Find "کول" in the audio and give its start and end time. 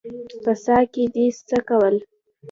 1.67-1.95